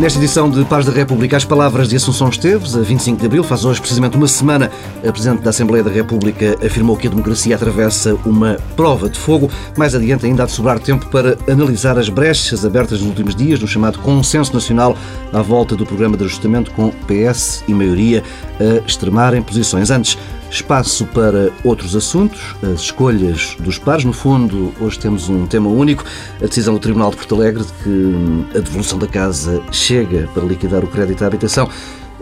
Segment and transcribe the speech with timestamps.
[0.00, 3.44] Nesta edição de Paz da República, as palavras de Assunção Esteves, a 25 de abril,
[3.44, 4.70] faz hoje precisamente uma semana,
[5.06, 9.50] a Presidente da Assembleia da República afirmou que a democracia atravessa uma prova de fogo.
[9.76, 13.60] Mais adiante ainda há de sobrar tempo para analisar as brechas abertas nos últimos dias
[13.60, 14.96] no chamado Consenso Nacional
[15.34, 18.24] à volta do programa de ajustamento com PS e maioria
[18.58, 19.90] a extremarem posições.
[19.90, 20.16] Antes,
[20.50, 24.04] espaço para outros assuntos, as escolhas dos pares.
[24.04, 26.04] No fundo, hoje temos um tema único,
[26.42, 30.42] a decisão do Tribunal de Porto Alegre de que a devolução da casa chega para
[30.44, 31.68] liquidar o crédito à habitação.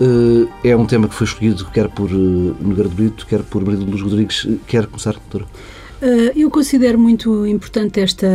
[0.01, 3.65] Eh, é um tema que foi escolhido quer por eh, Nogueira de Brito, quer por
[3.65, 4.47] Marido Luz Rodrigues.
[4.67, 5.47] Quer começar, doutora?
[6.01, 8.29] Eh, eu considero muito importante esta,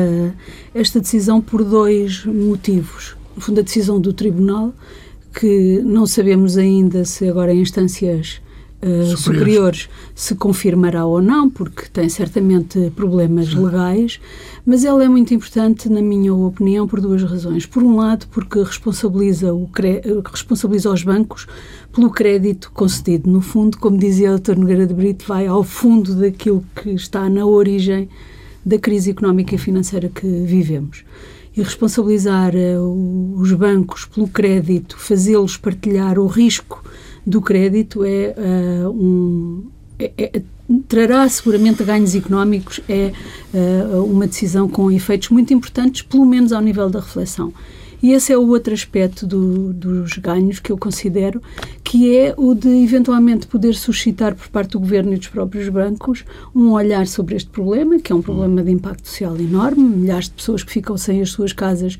[0.73, 3.16] esta decisão por dois motivos.
[3.35, 4.73] No fundo, a decisão do Tribunal,
[5.34, 8.41] que não sabemos ainda se agora em instâncias
[8.84, 9.90] uh, superiores.
[10.14, 13.64] se confirmará ou não, porque tem certamente problemas Sim.
[13.64, 14.20] legais,
[14.66, 17.66] mas ela é muito importante, na minha opinião, por duas razões.
[17.66, 19.70] Por um lado, porque responsabiliza, o,
[20.30, 21.48] responsabiliza os bancos
[21.91, 23.30] pelo crédito concedido.
[23.30, 24.57] No fundo, como dizia o Dr.
[24.57, 28.10] Nogueira de Brito, vai ao fundo daquilo que está na origem
[28.66, 31.04] da crise económica e financeira que vivemos
[31.55, 36.84] e responsabilizar uh, os bancos pelo crédito, fazê-los partilhar o risco
[37.26, 39.66] do crédito é uh, um.
[39.99, 40.41] É, é,
[40.88, 43.12] trará seguramente ganhos económicos, é
[43.54, 47.54] uh, uma decisão com efeitos muito importantes, pelo menos ao nível da reflexão.
[48.04, 51.41] E esse é o outro aspecto do, dos ganhos que eu considero,
[51.82, 56.26] que é o de eventualmente poder suscitar por parte do governo e dos próprios bancos
[56.54, 60.34] um olhar sobre este problema, que é um problema de impacto social enorme, milhares de
[60.34, 61.98] pessoas que ficam sem as suas casas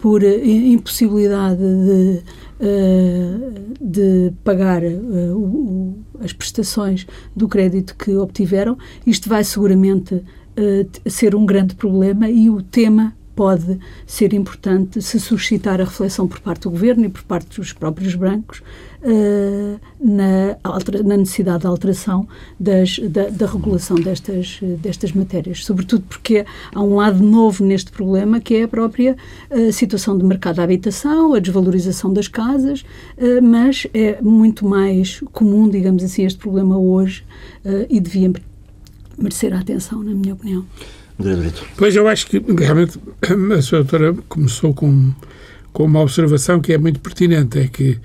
[0.00, 2.22] por uh, impossibilidade de
[2.62, 3.36] eh,
[3.80, 8.76] de pagar uh, as prestações do crédito que obtiveram,
[9.06, 10.22] isto vai seguramente
[11.06, 16.40] ser um grande problema e o tema pode ser importante se suscitar a reflexão por
[16.40, 18.58] parte do governo e por parte dos próprios brancos
[19.02, 20.58] uh, na,
[21.02, 22.28] na, necessidade de alteração
[22.60, 25.64] das, da, da, regulação destas, destas matérias.
[25.64, 26.44] Sobretudo porque
[26.74, 29.16] há um lado novo neste problema, que é a própria
[29.50, 35.22] uh, situação de mercado da habitação, a desvalorização das casas, uh, mas é muito mais
[35.32, 37.24] comum, digamos assim, este problema hoje
[37.88, 38.30] e devia
[39.16, 40.66] merecer a atenção, na minha opinião.
[41.76, 42.98] Pois eu acho que realmente
[43.56, 45.12] a sua doutora começou com,
[45.72, 47.98] com uma observação que é muito pertinente, é que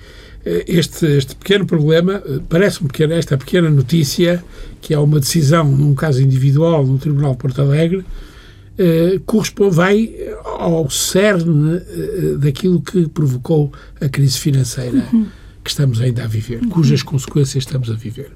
[0.45, 4.43] eh, este, este pequeno problema, eh, parece-me pequeno, esta pequena notícia,
[4.81, 8.05] que é uma decisão num caso individual no Tribunal de Porto Alegre,
[8.77, 13.71] eh, corresponde, vai ao cerne eh, daquilo que provocou
[14.01, 15.27] a crise financeira uhum.
[15.63, 16.69] que estamos ainda a viver, uhum.
[16.69, 18.31] cujas consequências estamos a viver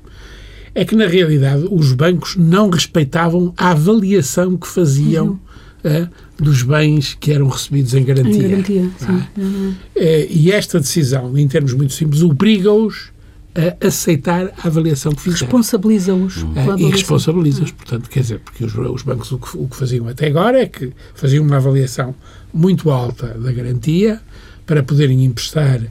[0.80, 5.38] é que, na realidade, os bancos não respeitavam a avaliação que faziam
[5.84, 6.04] uhum.
[6.04, 6.10] uh,
[6.42, 8.46] dos bens que eram recebidos em garantia.
[8.46, 9.24] Em garantia, sim.
[9.38, 9.76] Uhum.
[9.94, 13.12] Uh, e esta decisão, em termos muito simples, obriga-os
[13.54, 15.48] a aceitar a avaliação que fizeram.
[15.48, 16.44] Responsabiliza-os.
[16.44, 16.54] Uhum.
[16.54, 20.08] Uh, e responsabiliza-os, portanto, quer dizer, porque os, os bancos o que, o que faziam
[20.08, 22.16] até agora é que faziam uma avaliação
[22.54, 24.22] muito alta da garantia
[24.66, 25.82] para poderem emprestar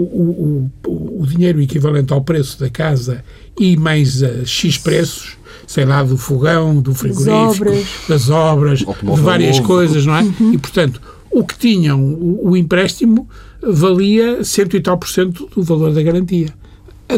[0.00, 3.24] o, o, o, dinheiro equivalente ao preço da casa
[3.58, 5.36] e mais uh, X preços,
[5.66, 7.86] sei lá, do fogão, do frigorífico, obras.
[8.08, 10.22] das obras, de várias coisas, não é?
[10.22, 10.54] Uhum.
[10.54, 11.00] E, portanto,
[11.30, 13.28] o que tinham, o, o, empréstimo
[13.60, 16.54] valia cento e tal por cento do valor da garantia.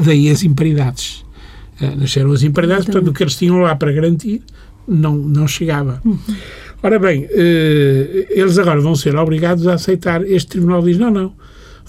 [0.02, 1.22] Daí as imparidades.
[1.80, 4.42] Uh, nasceram as imparidades, portanto, o que eles tinham lá para garantir
[4.88, 6.00] não, não chegava.
[6.02, 6.18] Uhum.
[6.82, 10.26] Ora bem, uh, eles agora vão ser obrigados a aceitar.
[10.26, 11.32] Este tribunal diz: não, não,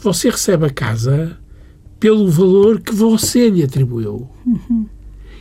[0.03, 1.37] você recebe a casa
[1.99, 4.27] pelo valor que você lhe atribuiu.
[4.45, 4.87] Uhum.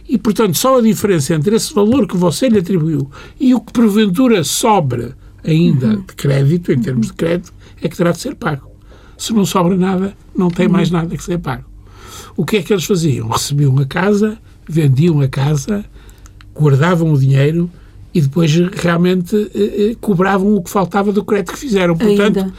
[0.07, 3.73] E, portanto, só a diferença entre esse valor que você lhe atribuiu e o que
[3.73, 6.01] porventura sobra ainda uhum.
[6.01, 8.71] de crédito, em termos de crédito, é que terá de ser pago.
[9.17, 10.73] Se não sobra nada, não tem uhum.
[10.73, 11.65] mais nada que ser pago.
[12.37, 13.29] O que é que eles faziam?
[13.29, 14.39] Recebiam a casa,
[14.69, 15.85] vendiam a casa,
[16.55, 17.71] guardavam o dinheiro
[18.13, 21.97] e depois realmente eh, eh cobravam o que faltava do crédito que fizeram.
[21.97, 22.53] Portanto, ainda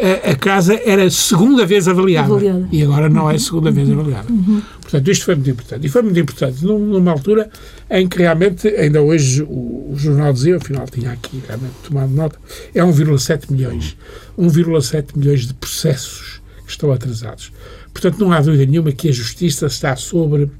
[0.00, 2.68] a, a casa era a segunda vez avaliada, avaliada.
[2.72, 4.30] e agora não é a segunda vez avaliada.
[4.30, 4.60] Uhum.
[4.80, 5.86] Portanto, isto foi muito importante.
[5.86, 7.48] E foi muito importante numa altura
[7.88, 12.38] em que realmente, ainda hoje, o, o jornal dizia, afinal tinha aqui realmente tomado nota,
[12.74, 13.96] é 1,7 milhões.
[14.36, 17.52] 1,7 milhões de processos que estão atrasados.
[17.92, 20.50] Portanto, não há dúvida nenhuma que a justiça está sobre uh,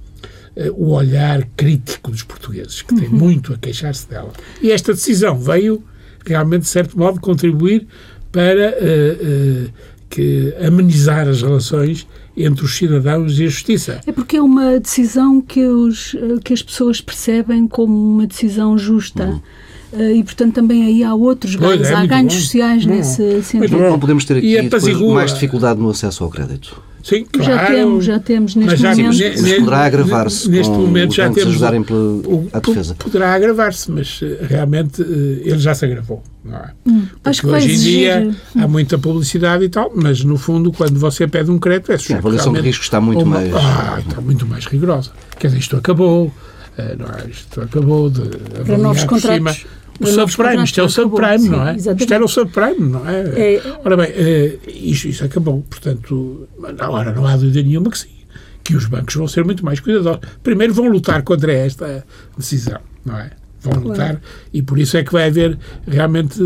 [0.76, 3.16] o olhar crítico dos portugueses, que tem uhum.
[3.16, 4.32] muito a queixar-se dela.
[4.62, 5.82] E esta decisão veio,
[6.24, 7.88] realmente, de certo modo, contribuir
[8.34, 9.70] para uh, uh,
[10.10, 12.04] que amenizar as relações
[12.36, 14.00] entre os cidadãos e a justiça.
[14.04, 19.40] É porque é uma decisão que, os, que as pessoas percebem como uma decisão justa.
[19.92, 20.10] Uhum.
[20.16, 22.40] e, portanto, também aí há outros Pois, ganhos, é há ganhos bom.
[22.40, 22.92] sociais Bom.
[22.92, 23.78] nesse sentido.
[23.78, 24.60] Não podemos ter aqui
[25.12, 26.82] mais dificuldade no acesso ao crédito.
[27.04, 27.74] Sim, Já claro.
[27.74, 29.18] temos, já temos neste Mas já- momento.
[29.18, 31.50] ne- Mas poderá agravar-se Neste com momento já temos.
[31.50, 32.94] ajudarem pela, o- à defesa.
[32.94, 36.22] Poderá agravar-se, mas eh, realmente eh, ele já se agravou.
[36.42, 36.70] Não é?
[36.86, 40.98] Hum, acho que hoje em dia há muita publicidade e tal, mas no fundo, quando
[40.98, 43.36] você pede um crédito, é Sim, a sujeito avaliação de risco está muito a uma-
[43.40, 45.10] mais- Ah, está muito mais rigorosa.
[45.38, 46.32] Quer dizer, isto acabou.
[46.98, 47.28] não é?
[47.30, 48.22] Isto acabou de
[48.58, 49.54] avaliar novos por cima.
[50.00, 51.74] O subprime, isto é o subprime, não Sim, é?
[51.74, 52.00] exatamente.
[52.00, 53.54] Isto era o subprime, não é?
[53.54, 53.62] É.
[53.84, 55.62] Ora bem, eh, isto, isso acabou.
[55.68, 56.48] Portanto,
[56.78, 58.08] agora não há dúvida nenhuma que sim.
[58.62, 60.20] Que os bancos vão ser muito mais cuidadosos.
[60.42, 62.04] Primeiro vão lutar contra esta
[62.36, 63.30] decisão, não é?
[63.60, 64.20] Vão lutar
[64.52, 66.36] e por isso é que vai haver realmente,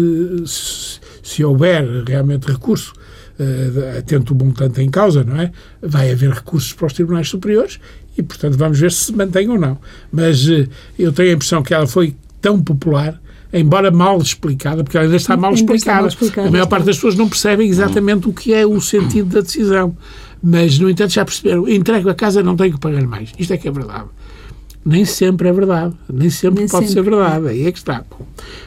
[0.47, 2.93] se, se houver realmente recurso,
[3.41, 5.53] eh, atento o montante em causa, não é?
[5.81, 7.81] Vai haver recursos para os tribunais superiores
[8.17, 9.79] e, portanto, vamos ver se se mantém ou não.
[10.11, 10.67] Mas eh,
[10.99, 13.21] eu tenho a impressão que ela foi tão popular,
[13.53, 16.01] embora mal explicada, porque ela ainda está mal Ainda está explicada.
[16.01, 19.29] mal explicada, a maior parte das pessoas não percebem exatamente o que é o sentido
[19.35, 19.97] da decisão.
[20.43, 21.69] Mas, no entanto, já perceberam.
[21.69, 23.33] Entrego a casa, não tenho que pagar mais.
[23.39, 24.05] Isto é que é verdade.
[24.85, 25.95] Nem sempre é verdade.
[26.13, 27.05] Nem sempre Nem pode sempre.
[27.05, 27.49] ser verdade.
[27.49, 28.05] Aí é que está.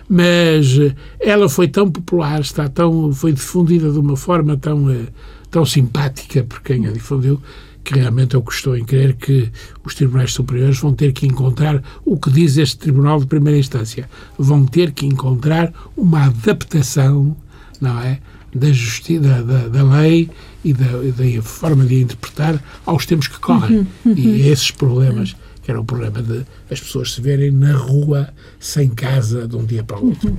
[0.09, 5.05] Mas eh, ela foi tão popular, está tão, foi difundida de uma forma tão, eh,
[5.49, 7.39] tão simpática por quem a difundiu,
[7.83, 9.51] que realmente eu estou em crer que
[9.83, 14.09] os tribunais superiores vão ter que encontrar o que diz este tribunal de primeira instância.
[14.37, 17.35] Vão ter que encontrar uma adaptação,
[17.79, 18.19] não é?
[18.53, 20.29] Da justiça, da, da, da lei
[20.63, 23.87] e da, da forma de a interpretar aos tempos que correm.
[24.05, 28.29] E esses problemas, que era o problema de as pessoas se verem na rua,
[28.59, 30.37] sem casa, de um dia para o outro.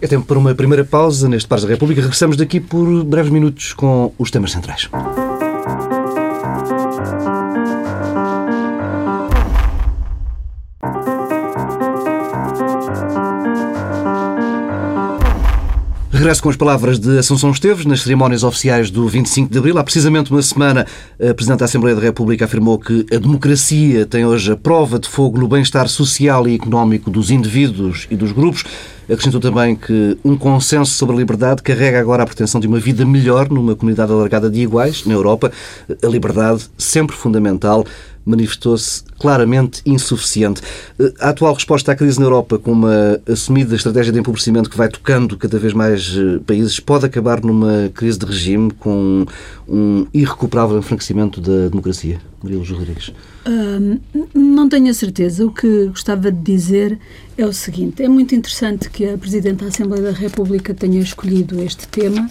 [0.00, 2.00] É tempo para uma primeira pausa neste Pares da República.
[2.00, 4.88] Regressamos daqui por breves minutos com os temas centrais.
[16.14, 19.76] Regresso com as palavras de Assunção Esteves nas cerimónias oficiais do 25 de Abril.
[19.76, 24.24] Há precisamente uma semana, a Presidente da Assembleia da República afirmou que a democracia tem
[24.24, 28.62] hoje a prova de fogo no bem-estar social e económico dos indivíduos e dos grupos.
[29.10, 33.04] Acrescentou também que um consenso sobre a liberdade carrega agora a pretensão de uma vida
[33.04, 35.50] melhor numa comunidade alargada de iguais na Europa.
[36.00, 37.84] A liberdade, sempre fundamental,
[38.24, 40.62] manifestou-se claramente insuficiente.
[41.20, 44.88] A atual resposta à crise na Europa, com uma assumida estratégia de empobrecimento que vai
[44.88, 49.26] tocando cada vez mais eh, países, pode acabar numa crise de regime com
[49.68, 52.20] um irrecuperável enfraquecimento da democracia?
[52.42, 53.12] Maria Luz Rodrigues.
[54.34, 55.46] Não tenho a certeza.
[55.46, 56.98] O que gostava de dizer
[57.36, 61.62] é o seguinte: é muito interessante que a Presidente da Assembleia da República tenha escolhido
[61.62, 62.28] este tema,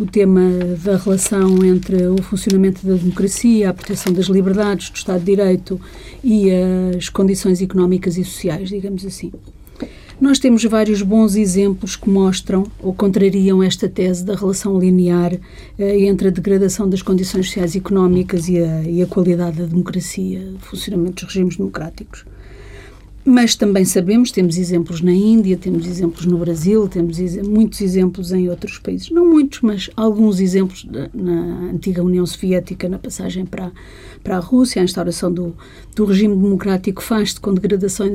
[0.00, 0.40] o tema
[0.82, 5.78] da relação entre o funcionamento da democracia, a proteção das liberdades, do Estado de Direito
[6.24, 6.48] e
[6.96, 9.30] as condições económicas e sociais, digamos assim.
[10.18, 15.32] Nós temos vários bons exemplos que mostram ou contrariam esta tese da relação linear
[15.78, 19.64] eh, entre a degradação das condições sociais e económicas e a, e a qualidade da
[19.64, 22.26] democracia, do funcionamento dos regimes democráticos.
[23.24, 28.48] Mas também sabemos, temos exemplos na Índia, temos exemplos no Brasil, temos muitos exemplos em
[28.48, 29.10] outros países.
[29.10, 33.70] Não muitos, mas alguns exemplos na antiga União Soviética, na passagem para,
[34.24, 35.54] para a Rússia, a instauração do,
[35.94, 38.06] do regime democrático faz-se com degradação,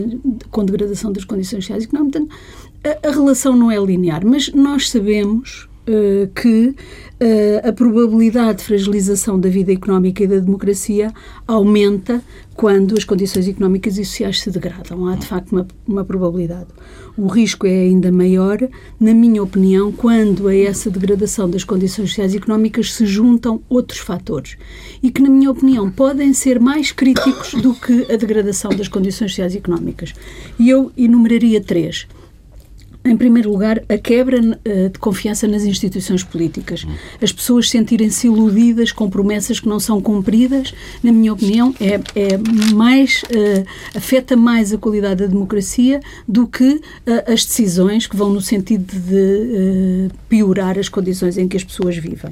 [0.49, 2.23] com degradação das condições sociais e económicas.
[2.23, 2.35] Portanto,
[2.83, 6.75] a, a relação não é linear, mas nós sabemos eh, que
[7.19, 11.13] eh, a probabilidade de fragilização da vida económica e da democracia
[11.47, 12.23] aumenta
[12.55, 15.07] quando as condições económicas e sociais se degradam.
[15.07, 16.67] Há, de facto, uma, uma probabilidade.
[17.17, 18.57] O risco é ainda maior,
[18.99, 23.99] na minha opinião, quando a essa degradação das condições sociais e económicas se juntam outros
[23.99, 24.57] fatores
[25.01, 29.31] e que, na minha opinião, podem ser mais críticos do que a degradação das condições
[29.31, 30.13] sociais e económicas.
[30.59, 32.07] E eu enumeraria três.
[33.05, 36.87] Em primeiro lugar, a quebra eh, de confiança nas instituições políticas.
[37.21, 42.37] As pessoas sentirem-se iludidas com promessas que não são cumpridas, na minha opinião, é, é
[42.73, 48.33] mais eh, afeta mais a qualidade da democracia do que eh, as decisões que vão
[48.33, 52.31] no sentido de eh, piorar as condições em que as pessoas vivem.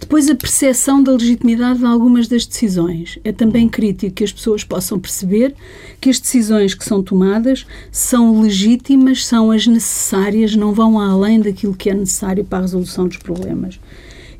[0.00, 3.18] Depois, a percepção da legitimidade de algumas das decisões.
[3.24, 5.54] É também crítico que as pessoas possam perceber
[6.00, 11.74] que as decisões que são tomadas são legítimas, são as necessárias, não vão além daquilo
[11.74, 13.80] que é necessário para a resolução dos problemas.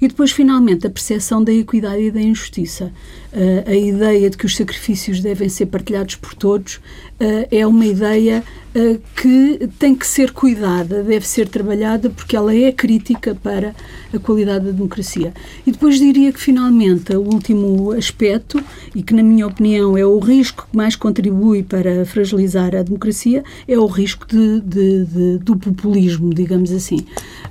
[0.01, 2.93] E depois, finalmente, a percepção da equidade e da injustiça.
[3.35, 7.85] Uh, a ideia de que os sacrifícios devem ser partilhados por todos uh, é uma
[7.85, 8.45] ideia
[8.77, 13.75] uh, que tem que ser cuidada, deve ser trabalhada, porque ela é crítica para
[14.15, 15.35] a qualidade da democracia.
[15.67, 18.63] E depois diria que, finalmente, o último aspecto,
[18.95, 23.43] e que, na minha opinião, é o risco que mais contribui para fragilizar a democracia,
[23.67, 26.99] é o risco de, de, de, do populismo, digamos assim.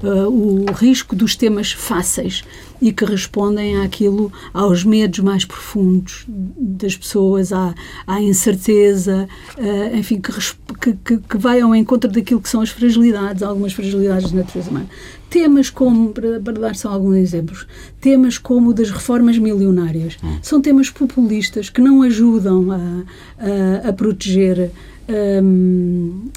[0.01, 2.45] o risco dos temas fáceis
[2.83, 7.73] e que respondem àquilo, aos medos mais profundos das pessoas, à,
[8.05, 9.25] à incerteza,
[9.57, 14.31] uh, enfim, que, que, que, vai ao encontro daquilo que são as fragilidades, algumas fragilidades
[14.31, 14.89] da natureza humana.
[15.29, 17.65] Temas como, para, para dar só alguns exemplos,
[18.01, 20.39] temas como o das reformas milionárias, hum.
[20.41, 24.71] são temas populistas que não ajudam a, a, a proteger.
[25.07, 26.29] Um,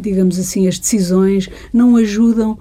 [0.00, 2.58] digamos assim, as decisões não ajudam uh,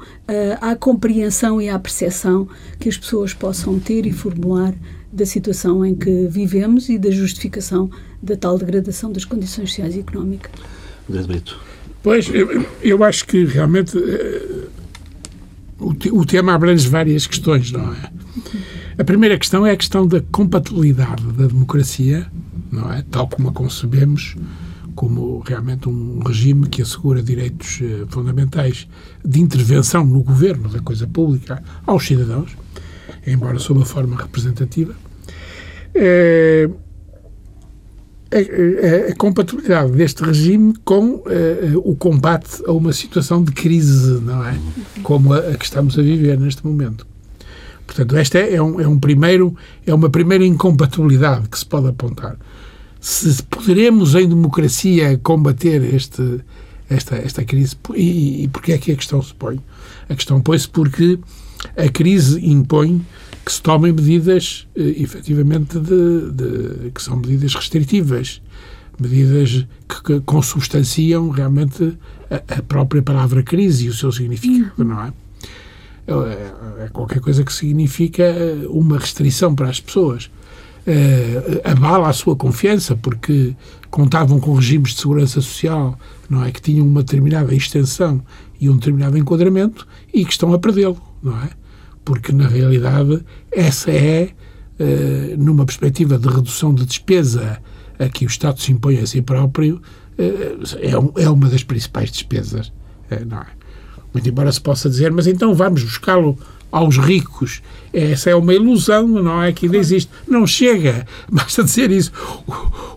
[0.61, 2.47] à compreensão e à percepção
[2.79, 4.73] que as pessoas possam ter e formular
[5.11, 7.89] da situação em que vivemos e da justificação
[8.21, 10.51] da tal degradação das condições sociais e económicas.
[11.07, 11.59] Brito.
[12.03, 14.69] Pois, eu, eu, acho que realmente uh,
[15.79, 18.11] o, o tema abrange várias questões, não é?
[18.99, 22.27] A primeira questão é a questão da compatibilidade da democracia,
[22.71, 23.03] não é?
[23.09, 24.35] Tal como a concebemos
[24.97, 28.87] como realmente um regime que assegura direitos eh, fundamentais
[29.23, 32.57] de intervenção no governo da coisa pública aos cidadãos,
[33.25, 34.95] embora sob a forma representativa.
[35.93, 36.67] É,
[39.11, 44.57] a, compatibilidade deste regime com eh, o combate a uma situação de crise, não é?
[45.03, 47.05] Como a, a que estamos a viver neste momento.
[47.85, 51.87] Portanto, esta é, é, um, é, um primeiro, é uma primeira incompatibilidade que se pode
[51.87, 52.35] apontar
[52.99, 56.41] se poderemos em democracia combater este,
[56.89, 57.75] esta, esta crise.
[57.95, 59.59] E, e porquê é que a questão se põe?
[60.09, 61.19] A questão põe-se porque
[61.75, 63.05] a crise impõe
[63.45, 68.41] que se tomem medidas, eh, efetivamente, de, de, que são medidas restritivas,
[68.99, 71.97] medidas que, que consubstanciam realmente
[72.29, 74.83] a, a, própria palavra crise e o seu significado, uhum.
[74.83, 75.13] não é?
[76.07, 76.85] é?
[76.85, 78.25] É qualquer coisa que significa
[78.69, 80.29] uma restrição para as pessoas
[80.89, 83.53] eh, abala a sua confiança, porque
[83.91, 88.23] contavam com regimes de segurança social não é que tinham uma determinada extensão
[88.57, 91.49] e um determinado enquadramento e que estão a perdê-lo, não é?
[92.05, 94.29] Porque, na realidade, essa é,
[94.79, 97.61] eh, numa perspectiva de redução de despesa
[97.99, 99.81] a que o Estado se impõe a si próprio,
[100.17, 102.71] eh, é, é uma das principais despesas,
[103.27, 103.47] não é?
[104.13, 106.37] Muito embora se possa dizer, mas então vamos buscá-lo
[106.71, 107.61] aos ricos.
[107.93, 109.51] Essa é uma ilusão, não é?
[109.51, 110.09] Que ainda existe.
[110.27, 111.05] Não chega.
[111.31, 112.11] Basta dizer isso.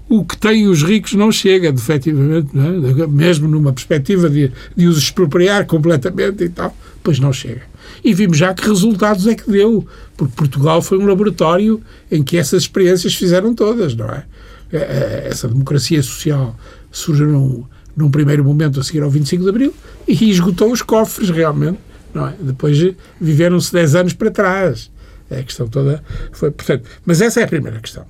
[0.08, 3.06] O, o que tem os ricos não chega, efetivamente, não é?
[3.06, 7.62] mesmo numa perspectiva de, de os expropriar completamente e tal, pois não chega.
[8.04, 9.86] E vimos já que resultados é que deu,
[10.16, 14.24] porque Portugal foi um laboratório em que essas experiências fizeram todas, não é?
[14.72, 16.56] é, é essa democracia social
[16.90, 17.64] surgiu num,
[17.96, 19.74] num primeiro momento a seguir ao 25 de Abril
[20.06, 21.78] e esgotou os cofres realmente
[22.14, 22.34] é?
[22.40, 22.78] Depois
[23.20, 24.90] viveram-se 10 anos para trás.
[25.30, 26.02] A questão toda
[26.32, 26.50] foi.
[26.50, 28.04] Portanto, mas essa é a primeira questão.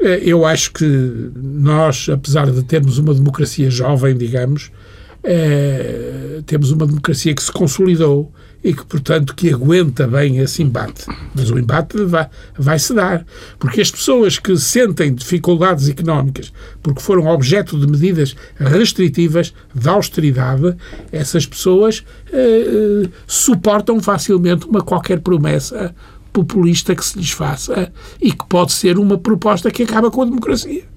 [0.00, 0.84] Eh, eu acho que
[1.36, 4.72] nós, apesar de termos uma democracia jovem, digamos,
[5.22, 8.30] é, temos uma democracia que se consolidou
[8.64, 11.04] e que, portanto, que aguenta bem esse embate.
[11.34, 12.28] Mas o embate vai,
[12.58, 13.24] vai se dar.
[13.58, 16.50] Porque as pessoas que sentem dificuldades económicas
[16.82, 20.74] porque foram objeto de medidas restritivas de austeridade,
[21.12, 22.02] essas pessoas
[22.32, 25.94] eh, eh suportam facilmente uma qualquer promessa
[26.32, 30.24] populista que se lhes faça e que pode ser uma proposta que acaba com a
[30.24, 30.93] democracia.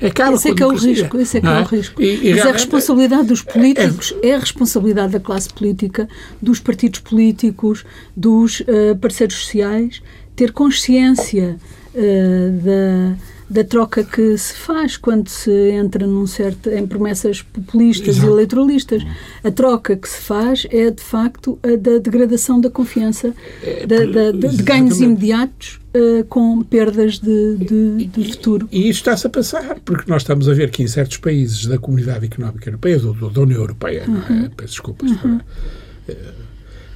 [0.00, 2.02] Acaba esse é que é o risco, esse é que é, é o risco.
[2.02, 6.08] E, e Mas a responsabilidade dos políticos é, é, a responsabilidade da classe política,
[6.40, 7.84] dos partidos políticos,
[8.14, 10.02] dos uh, parceiros sociais,
[10.34, 11.56] ter consciência
[11.94, 13.16] uh, da
[13.48, 18.26] da troca que se faz quando se entra num certo, em promessas populistas Exato.
[18.26, 19.02] e eleitoralistas.
[19.44, 24.04] A troca que se faz é, de facto, a da degradação da confiança, é, da,
[24.04, 28.68] da, de, de ganhos imediatos uh, com perdas de, de, de futuro.
[28.72, 31.66] E, e isso está-se a passar, porque nós estamos a ver que em certos países
[31.66, 34.14] da Comunidade Económica Europeia, do, da União Europeia, uhum.
[34.14, 34.50] não é?
[34.56, 35.40] peço desculpas, uhum.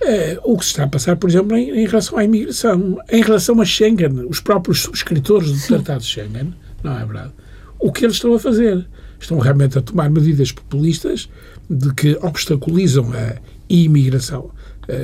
[0.02, 3.22] É, o que se está a passar, por exemplo, em, em, relação à imigração, em
[3.22, 5.74] relação a Schengen, os próprios escritores do Sim.
[5.74, 7.32] Tratado de Schengen, não é verdade?
[7.78, 8.86] O que eles estão a fazer?
[9.18, 11.28] Estão realmente a tomar medidas populistas
[11.68, 13.36] de que obstaculizam a
[13.68, 14.50] imigração,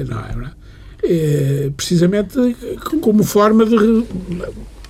[0.09, 0.57] não é verdade?
[1.05, 2.35] É, precisamente
[3.03, 3.77] como forma de,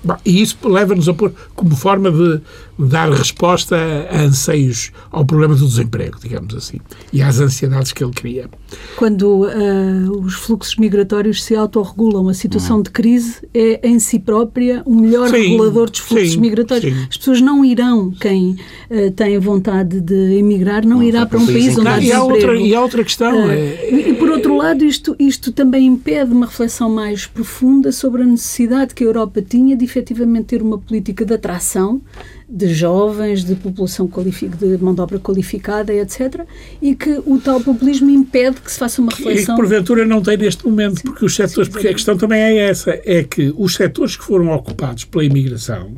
[0.03, 2.41] Bom, e isso leva-nos a pôr como forma de
[2.77, 3.75] dar resposta
[4.09, 6.79] a anseios ao problema do desemprego, digamos assim,
[7.11, 8.49] e às ansiedades que ele cria.
[8.95, 14.83] Quando uh, os fluxos migratórios se autorregulam, a situação de crise é em si própria
[14.85, 16.93] o melhor sim, regulador dos fluxos sim, migratórios.
[16.93, 17.07] Sim.
[17.09, 18.57] As pessoas não irão, quem
[18.89, 22.23] uh, tem vontade de emigrar, não, não irá para um país onde há e há
[22.23, 23.47] outra E há outra questão.
[23.47, 28.21] Uh, é, e, por outro lado, isto, isto também impede uma reflexão mais profunda sobre
[28.21, 32.01] a necessidade que a Europa tinha de efetivamente ter uma política de atração
[32.49, 36.45] de jovens, de população de mão de obra qualificada, etc.
[36.81, 39.55] E que o tal populismo impede que se faça uma reflexão.
[39.55, 42.17] E que porventura não tem neste momento, sim, porque os setores, sim, porque a questão
[42.17, 45.97] também é essa, é que os setores que foram ocupados pela imigração,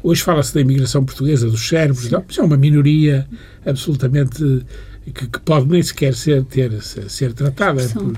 [0.00, 3.26] hoje fala-se da imigração portuguesa, dos cérebros, mas é uma minoria
[3.66, 4.64] absolutamente
[5.12, 7.82] que, que, pode nem sequer ser, ter, ser tratada.
[7.88, 8.12] Por,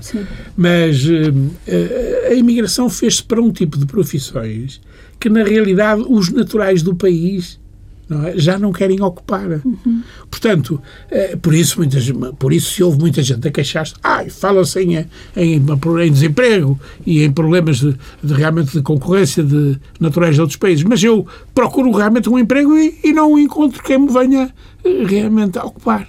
[0.55, 4.79] mas uh, a imigração fez-se para um tipo de profissões
[5.19, 7.62] que, na realidade, os naturais do país
[8.07, 8.37] não é?
[8.37, 9.61] já não querem ocupar.
[9.63, 10.01] Uhum.
[10.29, 14.79] Portanto, é, por, isso, muitas, por isso se houve muita gente a queixar-se, ah, fala-se
[14.81, 14.97] em,
[15.35, 20.57] em, em, desemprego e em problemas de, de, realmente de concorrência de naturais de outros
[20.57, 25.03] países, mas eu procuro realmente um emprego e, e não encontro quem me venha eh,
[25.05, 26.07] realmente a ocupar.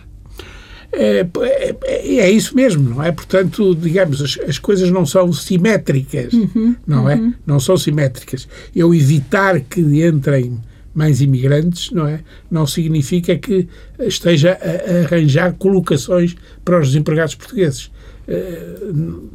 [0.97, 3.11] É, é, é, isso mesmo, não é?
[3.11, 7.17] Portanto, digamos, as, as coisas não são simétricas, uhum, não é?
[7.17, 7.29] uhum.
[7.31, 7.35] é?
[7.45, 8.49] Não são simétricas.
[8.75, 10.61] Eu evitar que entrem
[10.95, 12.21] mais imigrantes, não é?
[12.51, 13.69] Não significa que
[14.01, 17.91] esteja a, a arranjar colocações para os desempregados portugueses.
[18.29, 19.29] Uh,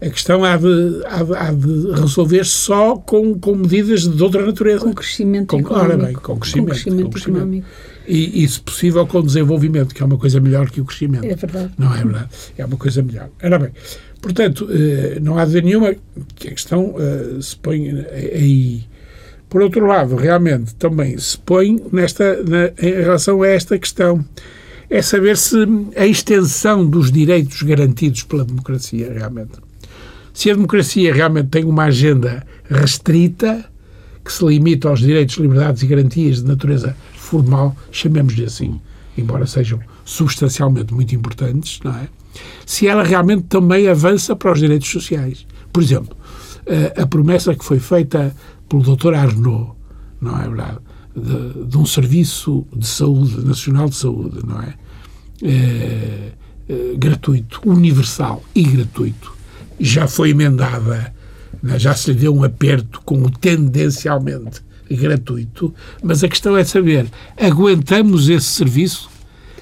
[0.00, 4.44] a questão há de, há de, há de resolver só com, com medidas de outra
[4.44, 4.80] natureza.
[4.84, 5.92] Com crescimento com, económico.
[5.92, 6.66] Ora bem, com crescimento.
[6.66, 7.38] Com crescimento, com crescimento.
[7.38, 7.66] económico
[8.06, 11.24] e, e, se possível, com desenvolvimento, que é uma coisa melhor que o crescimento.
[11.24, 11.72] É verdade.
[11.76, 12.28] Não é verdade?
[12.56, 13.28] É uma coisa melhor.
[13.42, 13.70] Ora bem,
[14.20, 15.94] portanto, eh, não há dúvida nenhuma
[16.34, 18.84] que a questão eh, se põe aí.
[19.48, 24.24] Por outro lado, realmente também se põe nesta, na, em relação a esta questão,
[24.90, 25.56] é saber se
[25.96, 29.52] a extensão dos direitos garantidos pela democracia, realmente.
[30.32, 33.64] Se a democracia realmente tem uma agenda restrita,
[34.24, 38.80] que se limita aos direitos, liberdades e garantias de natureza formal, chamemos-lhe assim,
[39.16, 42.08] embora sejam substancialmente muito importantes, não é?
[42.66, 45.46] Se ela realmente também avança para os direitos sociais.
[45.72, 46.16] Por exemplo,
[47.00, 48.34] a promessa que foi feita
[48.68, 49.14] pelo Dr.
[49.14, 49.72] Arnaud,
[50.20, 50.78] não é verdade?
[51.14, 54.74] De, de, um serviço de saúde, nacional de saúde, não é?
[55.42, 56.32] é,
[56.68, 59.34] é gratuito, universal e gratuito,
[59.80, 61.14] já foi emendada,
[61.64, 61.78] é?
[61.78, 67.06] já se lhe deu um aperto com o tendencialmente gratuito, mas a questão é saber,
[67.36, 69.10] aguentamos esse serviço?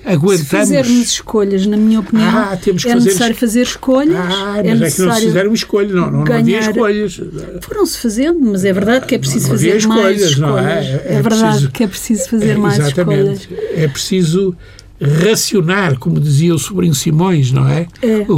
[0.04, 0.40] Aguentamos.
[0.40, 3.06] Se fizermos escolhas, na minha opinião, ah, temos que é fazer...
[3.06, 4.16] necessário fazer escolhas.
[4.16, 6.74] Ah, mas é, é que não se fizeram escolhas, não, não, ganhar...
[6.74, 7.20] não havia escolhas.
[7.62, 10.38] Foram-se fazendo, mas é verdade que é preciso não, não fazer escolhas, mais escolhas.
[10.38, 10.84] Não é?
[10.84, 11.70] é, é verdade preciso...
[11.70, 13.40] que é preciso fazer é, mais exatamente.
[13.42, 13.62] escolhas.
[13.76, 14.56] É preciso
[15.00, 17.86] racionar, como dizia o sobrinho Simões, não é?
[18.00, 18.24] é.
[18.28, 18.36] O,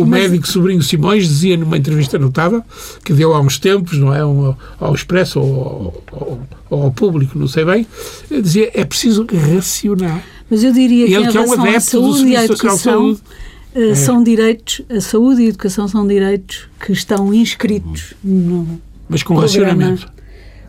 [0.00, 0.22] o Mas...
[0.22, 2.64] médico sobrinho Simões dizia numa entrevista notável
[3.04, 4.24] que deu há uns tempos, não é?
[4.24, 7.86] Um, ao Expresso ou ao, ao, ao, público, não sei bem,
[8.30, 10.22] dizia é preciso racionar.
[10.50, 13.96] Mas eu diria que Ele, em que é um à saúde e à educação, uh,
[13.96, 19.36] são direitos, a saúde e a educação são direitos que estão inscritos no Mas com
[19.36, 19.66] programa.
[19.66, 20.19] racionamento.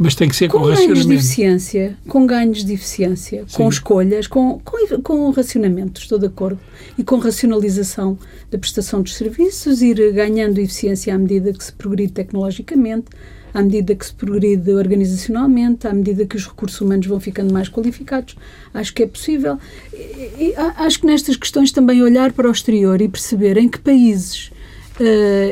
[0.03, 3.57] Mas tem que ser com, com ganhos de eficiência, com ganhos de eficiência, Sim.
[3.57, 6.59] com escolhas, com, com, com racionamentos, estou de acordo,
[6.97, 8.17] e com racionalização
[8.49, 13.05] da prestação dos serviços, ir ganhando eficiência à medida que se progride tecnologicamente,
[13.53, 17.69] à medida que se progride organizacionalmente, à medida que os recursos humanos vão ficando mais
[17.69, 18.35] qualificados.
[18.73, 19.59] Acho que é possível.
[19.93, 19.97] E,
[20.45, 24.51] e, acho que nestas questões também olhar para o exterior e perceber em que países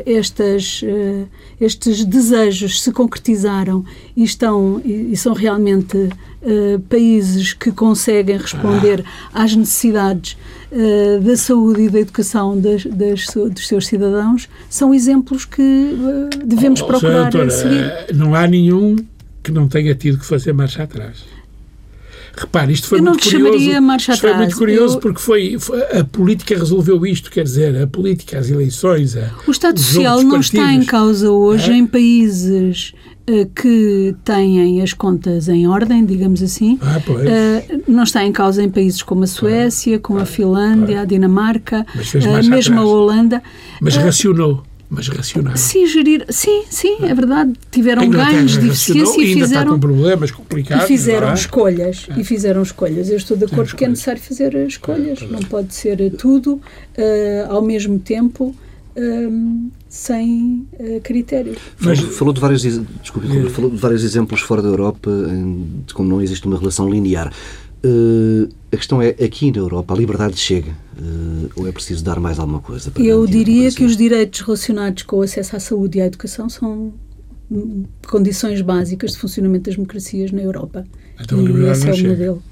[0.06, 1.28] estas, uh,
[1.60, 3.84] estes desejos se concretizaram
[4.16, 10.38] e, estão, e, e são realmente uh, países que conseguem responder às necessidades
[11.24, 15.96] da saúde e da educação das, das, dos seus cidadãos, são exemplos que
[16.46, 17.92] devemos oh, procurar doutora, seguir.
[18.14, 18.96] Não há nenhum
[19.42, 21.24] que não tenha tido que fazer marcha atrás.
[22.36, 23.82] Repare, isto foi eu muito curioso.
[23.82, 24.36] Marcha isto atrás.
[24.36, 25.00] foi muito curioso eu...
[25.00, 25.58] porque foi,
[25.98, 29.16] a política resolveu isto, quer dizer, a política, as eleições.
[29.16, 31.76] A, o Estado Social não está em causa hoje é?
[31.76, 32.94] em países
[33.30, 36.80] uh, que têm as contas em ordem, digamos assim.
[36.82, 41.06] Ah, uh, não está em causa em países como a Suécia, como a Finlândia, a
[41.06, 43.44] Dinamarca, uh, mesmo a Holanda.
[43.82, 45.56] Mas racionou mas racional.
[45.56, 47.54] Sim, gerir, sim, sim, é verdade.
[47.70, 49.62] Tiveram ganhos de eficiência e fizeram.
[49.62, 50.86] Está com problemas complicados.
[50.86, 51.34] E fizeram é?
[51.34, 52.08] escolhas.
[52.10, 52.20] É.
[52.20, 53.10] E fizeram escolhas.
[53.10, 55.22] Eu estou de acordo que é necessário fazer escolhas.
[55.22, 56.62] É, não pode ser tudo uh,
[57.52, 58.56] ao mesmo tempo.
[58.96, 61.56] um, sem uh, critério.
[61.80, 63.50] Mas, falou, de vários, desculpe, é.
[63.50, 65.10] falou de vários exemplos fora da Europa
[65.86, 67.34] de como não existe uma relação linear.
[67.84, 72.20] Uh, a questão é, aqui na Europa, a liberdade chega uh, ou é preciso dar
[72.20, 72.92] mais alguma coisa?
[72.98, 76.94] Eu diria que os direitos relacionados com o acesso à saúde e à educação são
[78.08, 80.86] condições básicas de funcionamento das democracias na Europa.
[81.20, 82.10] Então, e esse é o chega.
[82.10, 82.44] modelo.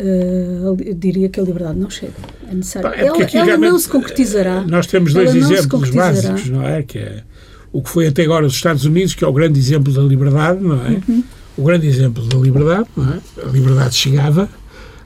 [0.00, 2.14] Uh, eu diria que a liberdade não chega.
[2.48, 2.88] É necessário.
[2.90, 4.62] É ela, ela não se concretizará.
[4.62, 6.82] Nós temos dois exemplos básicos, não é?
[6.82, 7.24] Que é
[7.72, 10.62] o que foi até agora os Estados Unidos, que é o grande exemplo da liberdade,
[10.62, 11.00] não é?
[11.08, 11.24] Uhum.
[11.56, 13.18] O grande exemplo da liberdade, não é?
[13.44, 14.48] A liberdade chegava,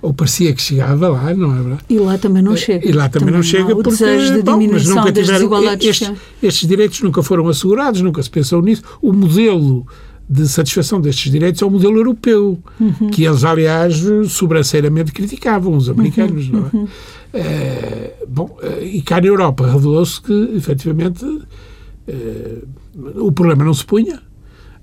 [0.01, 1.83] ou parecia que chegava lá, não é verdade?
[1.89, 2.87] E lá também não chega.
[2.87, 5.87] E lá também, também não chega porque de bom, diminuição nunca desigualdades.
[5.87, 8.83] Estes, estes direitos nunca foram assegurados, nunca se pensou nisso.
[9.03, 9.87] O modelo
[10.29, 13.11] de satisfação destes direitos é o modelo europeu, uhum.
[13.11, 16.53] que eles, aliás, sobranceiramente criticavam, os americanos, uhum.
[16.53, 16.77] não é?
[16.77, 16.89] Uhum.
[17.35, 18.13] é?
[18.29, 21.25] bom, eh, e cá na Europa revelou-se que, efetivamente,
[22.09, 22.59] é,
[23.17, 24.21] o problema não se punha,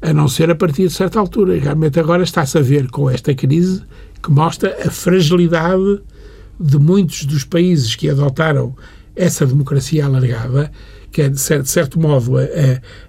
[0.03, 1.57] a não ser a partir de certa altura.
[1.57, 3.81] Realmente agora está-se a ver com esta crise
[4.21, 6.01] que mostra a fragilidade
[6.59, 8.75] de muitos dos países que adotaram
[9.15, 10.71] essa democracia alargada
[11.13, 12.43] que é, de certo modo, a,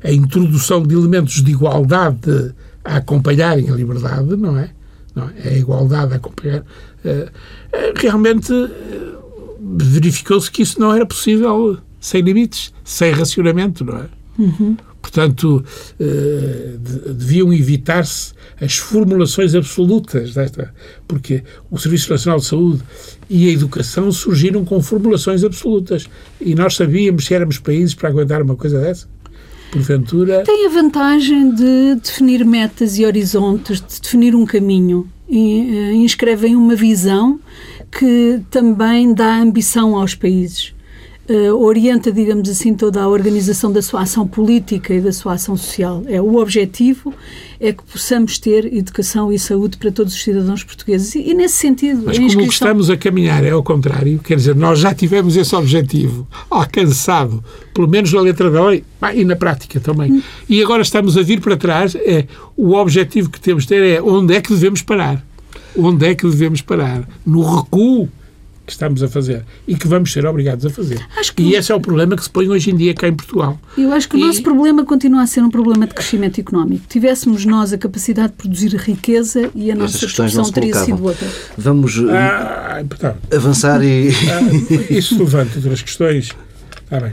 [0.07, 2.55] a introdução de elementos de igualdade
[2.85, 4.71] a acompanharem a liberdade, não é?
[5.15, 5.49] Não é?
[5.49, 6.63] A igualdade a acompanhar.
[7.03, 7.29] Eh,
[7.73, 9.15] eh, realmente eh,
[9.59, 14.07] verificou-se que isso não era possível sem limites, sem racionamento, não é?
[14.39, 14.77] Uhum.
[15.05, 15.63] Portanto,
[17.15, 20.73] deviam evitar-se as formulações absolutas desta,
[21.07, 22.83] porque o Serviço Nacional de Saúde
[23.29, 26.09] e a educação surgiram com formulações absolutas
[26.41, 29.07] e nós sabíamos se éramos países para aguentar uma coisa dessa.
[29.71, 30.43] Porventura.
[30.43, 35.07] Tem a vantagem de definir metas e horizontes, de definir um caminho.
[35.29, 37.39] E, uh, inscrevem uma visão
[37.91, 40.75] que também dá ambição aos países
[41.29, 45.57] uh, orienta, digamos assim, toda a organização da sua ação política e da sua ação
[45.57, 46.03] social.
[46.07, 47.15] É o objetivo
[47.61, 51.15] é que possamos ter educação e saúde para todos os cidadãos portugueses.
[51.15, 52.51] E, e nesse sentido, mas como inscrição...
[52.51, 57.89] estamos a caminhar é ao contrário, quer dizer, nós já tivemos esse objetivo alcançado, pelo
[57.89, 58.85] menos na letra da lei
[59.15, 60.13] e na prática também.
[60.13, 60.23] Hum.
[60.49, 61.95] E agora estamos a vir para trás.
[61.95, 65.25] É o objetivo que temos de ter é onde é que devemos parar.
[65.77, 67.09] Onde é que devemos parar?
[67.27, 68.09] No recuo
[68.67, 70.99] que estamos a fazer e que vamos ser obrigados a fazer.
[71.35, 71.43] Que...
[71.43, 73.59] E esse é o problema que se põe hoje em dia cá em Portugal.
[73.77, 74.23] Eu acho que e...
[74.23, 76.85] o nosso problema continua a ser um problema de crescimento económico.
[76.89, 81.29] Tivéssemos nós a capacidade de produzir riqueza e a nossa discussão teria sido outra.
[81.59, 82.83] Vamos uh, ah,
[83.35, 84.09] avançar e...
[84.11, 86.31] Ah, isso levanta outras questões.
[86.85, 87.13] Está bem.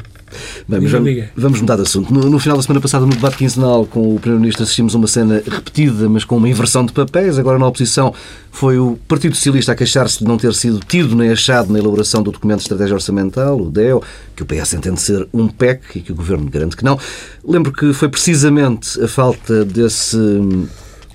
[0.67, 2.13] Bem, vamos, vamos, mudar de assunto.
[2.13, 5.07] No, no, final da semana passada, no debate quinzenal com o Primeiro-Ministro, assistimos a uma
[5.07, 7.37] cena repetida, mas com uma inversão de papéis.
[7.37, 8.13] Agora, na oposição,
[8.51, 12.23] foi o Partido Socialista a queixar-se de não ter sido tido nem achado na elaboração
[12.23, 14.01] do documento de estratégia orçamental, o DEO,
[14.35, 16.99] que o PS entende ser um PEC e que o Governo garante que não.
[17.43, 20.17] Lembro que foi precisamente a falta desse,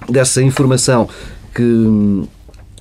[0.08, 1.08] dessa informação
[1.54, 2.26] que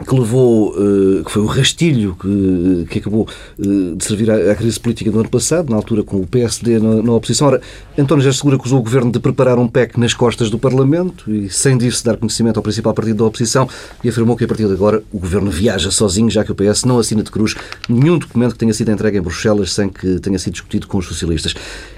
[0.03, 3.27] que levou, eh, que foi o rastilho que, que acabou
[3.57, 7.01] eh, de servir à, crise política do ano passado, na altura com o PSD na,
[7.01, 7.47] na oposição.
[7.47, 7.61] Ora,
[7.97, 11.49] António José Segura acusou o Governo de preparar um PEC nas costas do Parlamento e,
[11.49, 13.69] sem disso, dar conhecimento ao principal partido da oposição
[14.03, 16.83] e afirmou que, a partir de agora, o Governo viaja sozinho, já que o PS
[16.83, 17.55] não assina de cruz
[17.87, 21.05] nenhum documento que tenha sido entregue em Bruxelas sem que tenha sido discutido com os
[21.05, 21.53] socialistas.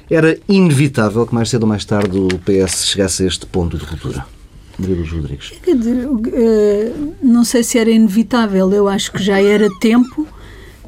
[0.09, 3.83] Era inevitável que, mais cedo ou mais tarde, o PS chegasse a este ponto de
[3.83, 4.36] ruptura.
[4.79, 5.53] Maria Rodrigues?
[5.67, 10.27] Eh, não sei se era inevitável, eu acho que já era tempo,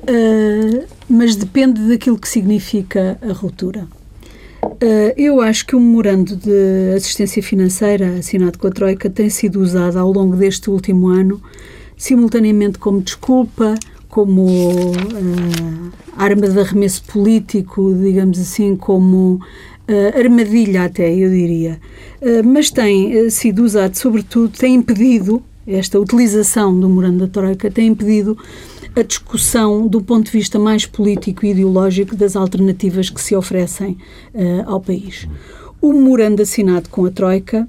[0.05, 3.87] eh, mas depende daquilo que significa a ruptura.
[4.79, 9.59] Eh, eu acho que o memorando de assistência financeira assinado com a Troika tem sido
[9.59, 11.41] usado ao longo deste último ano,
[11.97, 13.75] simultaneamente como desculpa,
[14.09, 19.39] como uh, arma de arremesso político, digamos assim, como
[20.17, 21.79] armadilha até, eu diria.
[22.21, 27.69] Uh, mas tem uh, sido usado, sobretudo, tem impedido, esta utilização do memorando da Troika
[27.69, 28.37] tem impedido
[28.95, 33.95] a discussão do ponto de vista mais político e ideológico das alternativas que se oferecem
[34.65, 35.27] ao país.
[35.79, 37.67] O memorando assinado com a Troika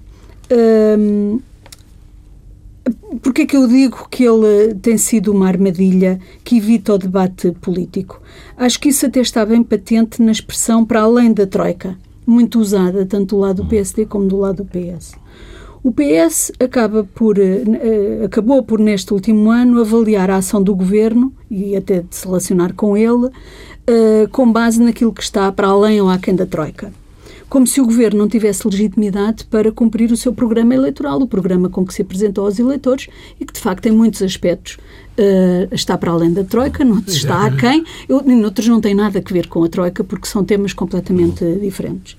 [3.22, 7.52] Porquê é que eu digo que ele tem sido uma armadilha que evita o debate
[7.60, 8.20] político?
[8.56, 11.96] Acho que isso até está bem patente na expressão para além da Troika
[12.30, 15.14] muito usada, tanto do lado do PSD como do lado do PS.
[15.82, 21.32] O PS acaba por, uh, acabou por, neste último ano, avaliar a ação do governo
[21.50, 26.00] e até de se relacionar com ele, uh, com base naquilo que está para além
[26.00, 26.92] ou aquém da Troika.
[27.50, 31.68] Como se o governo não tivesse legitimidade para cumprir o seu programa eleitoral, o programa
[31.68, 33.08] com que se apresentou aos eleitores
[33.40, 34.78] e que, de facto, em muitos aspectos
[35.18, 39.48] uh, está para além da Troika, noutros está aquém, noutros não tem nada a ver
[39.48, 42.16] com a Troika, porque são temas completamente diferentes.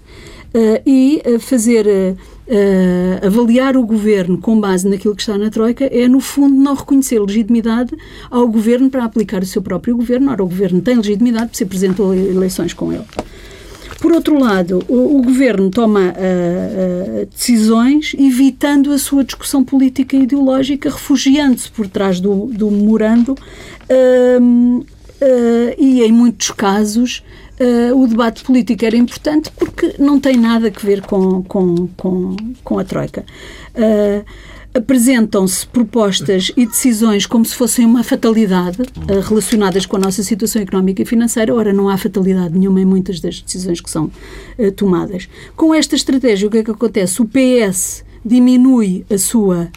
[0.54, 5.86] Uh, e uh, fazer uh, avaliar o governo com base naquilo que está na Troika
[5.86, 7.96] é, no fundo, não reconhecer legitimidade
[8.30, 10.30] ao governo para aplicar o seu próprio governo.
[10.30, 13.06] Ora, o governo tem legitimidade porque se apresentou eleições com ele.
[14.02, 20.16] Por outro lado, o, o governo toma uh, uh, decisões evitando a sua discussão política
[20.16, 24.86] e ideológica, refugiando-se por trás do, do memorando uh,
[25.78, 27.24] e, em muitos casos,
[27.96, 32.80] o debate político era importante porque não tem nada a ver com, com, com, com
[32.80, 33.24] a Troika
[34.74, 40.62] apresentam-se propostas e decisões como se fossem uma fatalidade uh, relacionadas com a nossa situação
[40.62, 41.54] económica e financeira.
[41.54, 44.06] Ora, não há fatalidade nenhuma em muitas das decisões que são
[44.58, 45.28] uh, tomadas.
[45.56, 47.22] Com esta estratégia, o que é que acontece?
[47.22, 49.70] O PS diminui a sua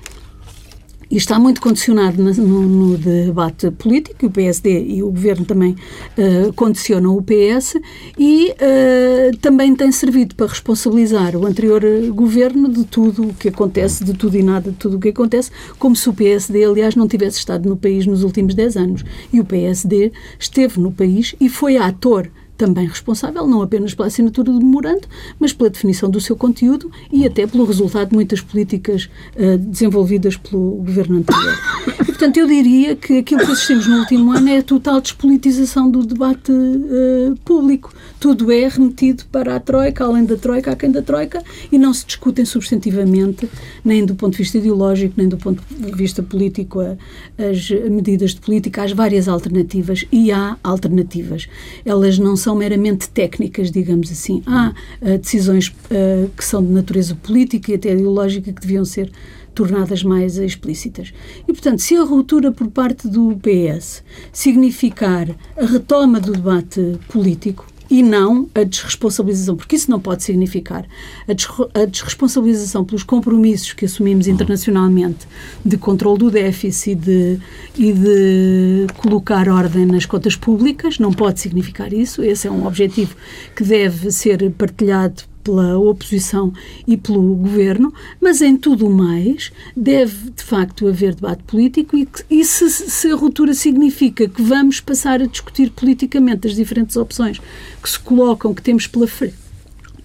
[1.14, 5.77] e está muito condicionado no, no, debate político, o PSD e o Governo também
[6.18, 7.77] uh, condicionam o PS,
[8.18, 14.03] e uh, também tem servido para responsabilizar o anterior Governo de tudo o que acontece,
[14.03, 17.07] de tudo e nada de tudo o que acontece, como se o PSD, aliás, não
[17.07, 19.05] tivesse estado no país nos últimos 10 anos.
[19.33, 24.52] E o PSD esteve no país e foi ator também responsável, não apenas pela assinatura
[24.52, 29.08] do memorando, mas pela definição do seu conteúdo e até pelo resultado de muitas políticas
[29.36, 31.58] uh, desenvolvidas pelo governo anterior.
[32.00, 35.90] E, portanto, eu diria que aquilo que assistimos no último ano é a total despolitização
[35.90, 37.92] do debate uh, público.
[38.20, 41.92] Tudo é remetido para a Troika, além da Troika, a quem da Troika, e não
[41.92, 43.48] se discutem substantivamente,
[43.84, 46.96] nem do ponto de vista ideológico, nem do ponto de vista político, a,
[47.36, 51.48] as medidas de política, as várias alternativas, e há alternativas.
[51.84, 54.42] Elas não são meramente técnicas, digamos assim.
[54.46, 59.11] Há uh, decisões uh, que são de natureza política e até ideológica que deviam ser
[59.54, 61.14] tornadas mais explícitas.
[61.48, 64.02] E, portanto, se a ruptura por parte do PS
[64.33, 70.87] significar a retoma do debate político, e não a desresponsabilização, porque isso não pode significar
[71.29, 75.27] a, a desresponsabilização pelos compromissos que assumimos internacionalmente
[75.64, 77.40] de controle do déficit e de,
[77.77, 82.23] e de colocar ordem nas contas públicas, não pode significar isso.
[82.23, 83.14] Esse é um objetivo
[83.55, 86.52] que deve ser partilhado pela oposição
[86.87, 92.44] e pelo governo, mas em tudo mais deve de facto haver debate político e, e
[92.44, 97.40] se, se, a ruptura significa que vamos passar a discutir politicamente as diferentes opções
[97.83, 99.07] que se colocam, que temos pela,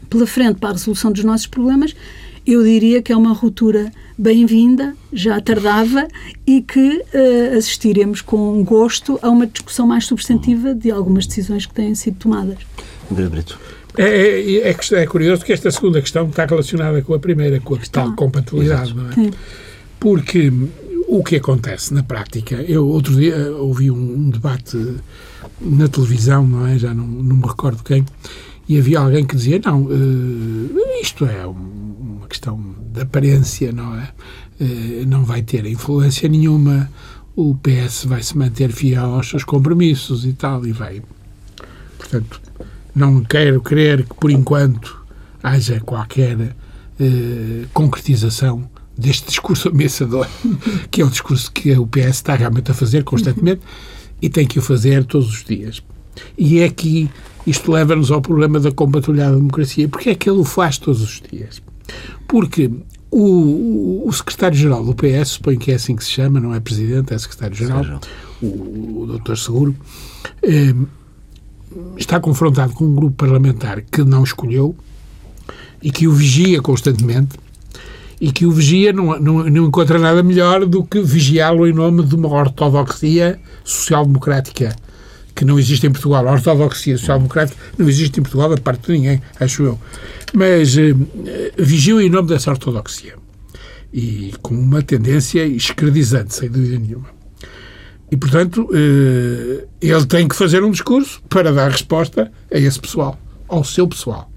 [0.10, 1.96] pela frente para a resolução dos nossos problemas,
[2.46, 6.08] eu diria que é uma ruptura bem-vinda, já tardava,
[6.46, 11.74] e que uh, assistiremos com gosto a uma discussão mais substantiva de algumas decisões que
[11.74, 12.58] têm sido tomadas.
[13.12, 13.60] André Brito.
[13.98, 17.76] É, é, é, é, curioso que esta segunda questão está relacionada com a primeira, com
[17.76, 19.32] a questão de compatibilidade, não é?
[20.00, 20.52] Porque
[21.08, 24.78] o que acontece na prática, eu outro dia ouvi um, um debate
[25.60, 26.78] na televisão, não é?
[26.78, 28.06] Já não, não, me recordo quem,
[28.68, 34.10] e havia alguém que dizia, não, uh, isto é uma questão de aparência, não é?
[34.62, 36.90] Uh, não vai ter influência nenhuma,
[37.36, 41.02] o PS vai se manter fiel aos seus compromissos e tal, e vai.
[41.98, 42.40] Portanto,
[42.96, 45.04] não quero crer que, por enquanto,
[45.42, 46.56] haja qualquer
[47.00, 50.28] eh, concretização deste discurso ameaçador,
[50.92, 53.62] que é um discurso que o PS está realmente a fazer constantemente
[54.22, 55.82] e tem que o fazer todos os dias.
[56.38, 57.10] E é que
[57.48, 59.88] isto leva-nos ao problema da compatibilidade da democracia.
[59.88, 61.62] Porque é que ele o faz todos os dias?
[62.28, 62.70] Porque
[63.10, 67.14] o, o secretário-geral do PS, suponho que é assim que se chama, não é presidente,
[67.14, 68.00] é secretário-geral,
[68.42, 69.76] o, o doutor Seguro,
[70.44, 70.74] eh,
[71.98, 74.76] está confrontado com um grupo parlamentar que não escolheu
[75.82, 77.38] e que o vigia constantemente
[78.20, 82.04] e que o vigia não, não, não encontra nada melhor do que vigiá-lo em nome
[82.04, 84.76] de uma ortodoxia social-democrática
[85.34, 86.28] que não existe em Portugal.
[86.28, 89.80] A ortodoxia social-democrática não existe em Portugal da parte de ninguém, acho eu.
[90.34, 90.94] Mas eh,
[91.58, 93.14] vigiou em nome dessa ortodoxia
[93.94, 97.19] e com uma tendência escredizante, sem dúvida nenhuma.
[98.12, 103.20] E, portanto, eh, ele tem que fazer um discurso para dar resposta a esse pessoal,
[103.48, 104.32] ao seu pessoal.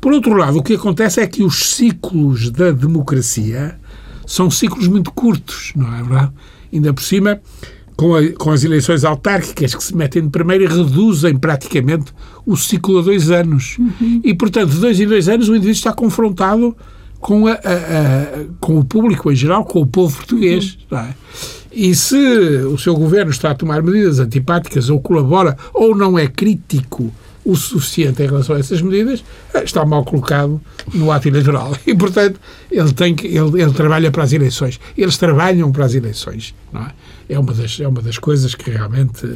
[0.00, 3.78] Por outro lado, o que acontece é que os ciclos da democracia
[4.26, 6.32] são ciclos muito curtos, não é verdade?
[6.72, 7.40] Ainda por cima,
[7.96, 12.12] com, a, com as eleições autárquicas que se metem de primeiro e reduzem praticamente
[12.46, 13.76] o ciclo a dois anos.
[13.78, 14.20] Uhum.
[14.24, 16.76] E, portanto, de dois em dois anos o indivíduo está confrontado
[17.20, 17.58] com, a, a,
[18.58, 20.78] com o público em geral, com o povo português.
[20.90, 20.98] Uhum.
[20.98, 21.14] É?
[21.74, 26.26] E se o seu governo está a tomar medidas antipáticas ou colabora ou não é
[26.26, 27.12] crítico
[27.44, 30.60] o suficiente em relação a essas medidas, eh, está mal colocado
[30.92, 31.76] no ato eleitoral.
[31.84, 34.78] E, portanto, ele, tem que, ele, ele trabalha para as eleições.
[34.96, 36.54] Eles trabalham para as eleições.
[36.72, 36.92] Não é?
[37.28, 39.26] É, uma das, é uma das coisas que realmente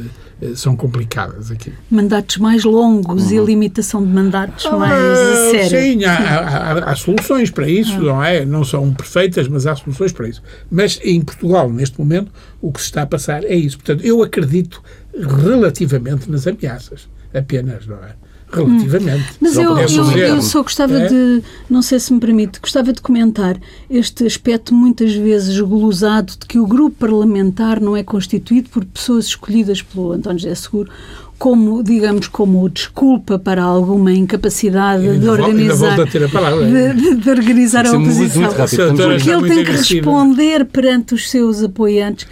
[0.41, 1.73] eh, são complicadas aqui.
[1.89, 3.43] Mandatos mais longos uhum.
[3.43, 5.69] e limitação de mandatos ah, mais a sério.
[5.69, 7.99] Sim, há, há, há, soluções para isso, ah.
[7.99, 8.45] não é?
[8.45, 10.41] Não são perfeitas, mas há soluções para isso.
[10.69, 13.77] Mas em Portugal, neste momento, o que se está a passar é isso.
[13.77, 14.81] Portanto, eu acredito
[15.15, 18.15] relativamente nas ameaças, apenas, não é?
[18.51, 19.31] relativamente.
[19.33, 19.37] Hum.
[19.41, 21.07] Mas eu, eu, eu, só gostava é?
[21.07, 23.57] de, não sei se me permite, gostava de comentar
[23.89, 29.25] este aspecto muitas vezes glosado de que o grupo parlamentar não é constituído por pessoas
[29.25, 30.89] escolhidas pelo António José Seguro
[31.37, 38.41] como, digamos, como desculpa para alguma incapacidade de organizar, de, de, de, organizar a oposição.
[38.41, 42.25] Muito, muito Porque ele tem que responder perante os seus apoiantes.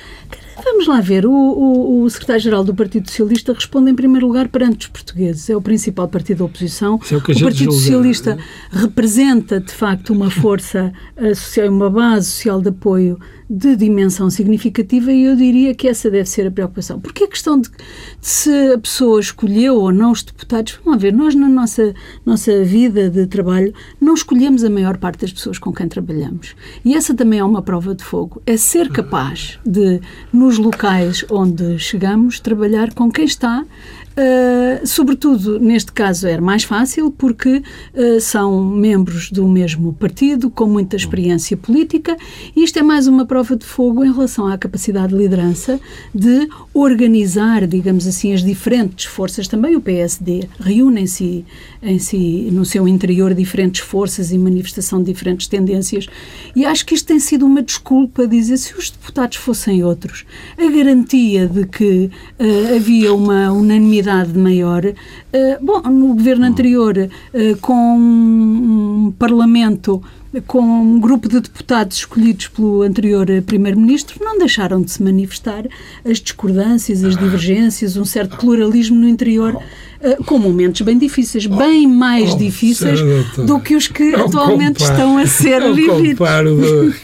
[0.63, 1.25] Vamos lá ver.
[1.25, 5.49] O, o, o secretário-geral do Partido Socialista responde em primeiro lugar perante os portugueses.
[5.49, 6.99] É o principal partido da oposição.
[7.11, 7.71] É o, o Partido julga.
[7.71, 8.37] Socialista
[8.71, 15.11] representa, de facto, uma força uh, social, uma base social de apoio de dimensão significativa
[15.11, 16.99] e eu diria que essa deve ser a preocupação.
[16.99, 17.75] Porque a questão de, de
[18.19, 21.93] se a pessoa escolheu ou não os deputados, vamos ver, nós na nossa,
[22.25, 26.55] nossa vida de trabalho não escolhemos a maior parte das pessoas com quem trabalhamos.
[26.83, 28.41] E essa também é uma prova de fogo.
[28.45, 30.01] É ser capaz de,
[30.33, 33.63] nos locais onde chegamos, trabalhar com quem está
[34.17, 37.61] Uh, sobretudo, neste caso, era mais fácil porque
[37.93, 42.15] uh, são membros do mesmo partido, com muita experiência política,
[42.55, 45.81] e isto é mais uma prova de fogo em relação à capacidade de liderança
[46.13, 49.49] de organizar, digamos assim, as diferentes forças.
[49.49, 51.45] Também o PSD reúne em si,
[51.83, 56.07] em si, no seu interior, diferentes forças e manifestação de diferentes tendências,
[56.55, 60.25] e acho que isto tem sido uma desculpa dizer se os deputados fossem outros,
[60.57, 64.04] a garantia de que uh, havia uma unanimidade
[64.39, 64.85] maior.
[64.85, 64.93] Uh,
[65.65, 70.01] bom, no governo anterior, uh, com um parlamento
[70.41, 75.65] com um grupo de deputados escolhidos pelo anterior Primeiro-Ministro, não deixaram de se manifestar
[76.03, 79.94] as discordâncias, as divergências, um certo pluralismo no interior eh,
[80.25, 82.99] com momentos bem difíceis, bem mais oh, difíceis
[83.37, 86.17] do que os que não atualmente comparo, estão a ser não vividos.
[86.17, 86.57] Comparo,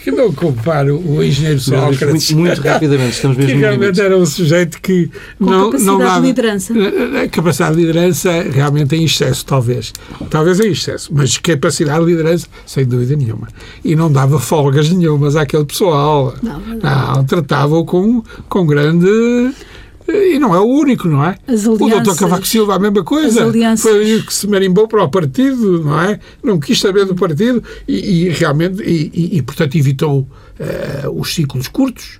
[0.16, 2.32] não comparo o engenheiro Sócrates.
[2.32, 5.98] Muito, muito rapidamente, estamos mesmo Que realmente era um sujeito que com não, capacidade não
[5.98, 6.74] dava, de liderança.
[7.22, 9.92] A capacidade de liderança realmente em excesso, talvez.
[10.30, 13.48] Talvez em excesso, mas capacidade de liderança, sem dúvida nenhuma.
[13.84, 16.34] E não dava folgas nenhumas àquele pessoal.
[16.42, 17.14] Não, não.
[17.16, 19.52] não tratava-o com, com grande
[20.08, 21.36] e não é o único, não é?
[21.48, 23.44] o doutor Cavaco Silva a mesma coisa.
[23.82, 26.18] Foi o que se marimbou para o partido, não é?
[26.42, 31.34] Não quis saber do partido e, e realmente, e, e, e, portanto evitou uh, os
[31.34, 32.18] ciclos curtos.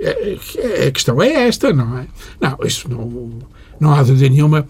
[0.00, 2.06] Uh, a questão é esta, não é?
[2.40, 3.30] Não, isso não,
[3.80, 4.66] não há dúvida nenhuma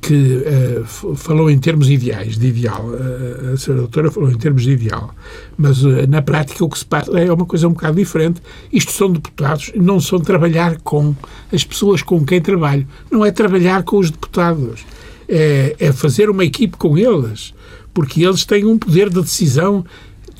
[0.00, 2.86] que uh, falou em termos ideais, de ideal.
[2.86, 5.14] Uh, a senhora doutora falou em termos de ideal.
[5.58, 8.40] Mas uh, na prática o que se passa é uma coisa um bocado diferente.
[8.72, 11.14] Isto são deputados, não são trabalhar com
[11.52, 12.86] as pessoas com quem trabalho.
[13.10, 14.86] Não é trabalhar com os deputados.
[15.28, 17.52] É, é fazer uma equipe com eles.
[17.92, 19.84] Porque eles têm um poder de decisão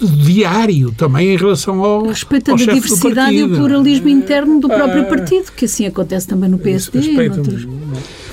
[0.01, 5.05] diário também em relação ao respeito à diversidade e o pluralismo interno do próprio ah,
[5.05, 7.29] partido, que assim acontece também no PSD.
[7.29, 7.67] Noutros...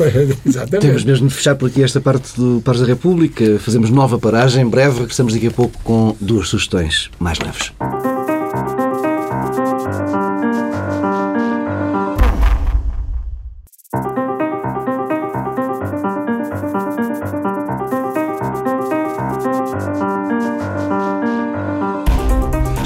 [0.45, 0.87] Exatamente.
[0.87, 3.59] Temos mesmo de fechar por aqui esta parte do Pares da República.
[3.59, 4.63] Fazemos nova paragem.
[4.63, 7.71] Em breve regressamos daqui a pouco com duas sugestões mais breves.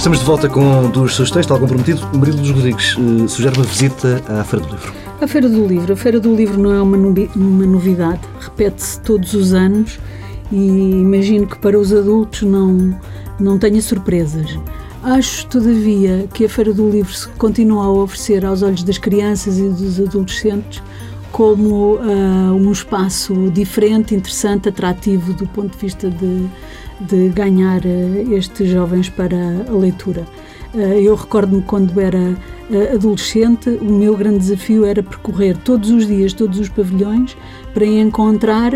[0.05, 1.99] Estamos de volta com duas sugestões, tal comprometido.
[2.13, 5.04] Murilo dos Rodrigues uh, sugere uma visita à Feira do Livro.
[5.25, 5.91] A Feira do Livro.
[5.91, 6.97] A Feira do Livro não é uma,
[7.35, 9.99] uma novidade, repete-se todos os anos
[10.51, 12.95] e imagino que para os adultos não,
[13.39, 14.55] não tenha surpresas.
[15.01, 19.57] Acho, todavia, que a Feira do Livro se continua a oferecer aos olhos das crianças
[19.57, 20.83] e dos adolescentes
[21.31, 26.47] como uh, um espaço diferente, interessante, atrativo do ponto de vista de
[26.99, 30.25] de ganhar uh, estes jovens para a leitura.
[30.75, 36.05] Uh, eu recordo-me quando era uh, adolescente, o meu grande desafio era percorrer todos os
[36.05, 37.37] dias, todos os pavilhões,
[37.73, 38.73] para encontrar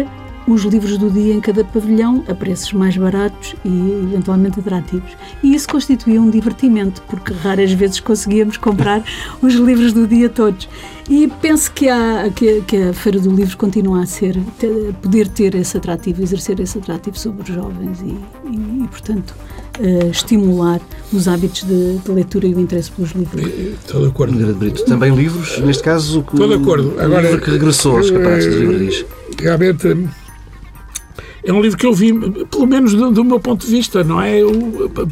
[0.48, 5.12] os livros do dia em cada pavilhão a preços mais baratos e eventualmente atrativos.
[5.44, 9.04] E isso constituía um divertimento, porque raras vezes conseguíamos comprar
[9.42, 10.68] os livros do dia todos.
[11.08, 15.28] E penso que, há, que, que a Feira do Livro continua a ser, ter, poder
[15.28, 18.18] ter esse atrativo, exercer esse atrativo sobre os jovens e,
[18.50, 19.36] e, e portanto,
[19.80, 20.80] uh, estimular
[21.12, 23.44] os hábitos de, de, leitura e o interesse pelos livros.
[23.46, 24.56] Estou de acordo.
[24.56, 24.86] Brito.
[24.86, 26.96] Também livros, neste caso, Estou de acordo.
[27.00, 29.06] Agora, livro que regressou aos caparatos das livrarias.
[29.39, 30.10] realmente
[31.44, 32.13] é um livro que eu vi,
[32.46, 34.40] pelo menos do, do meu ponto de vista, não é?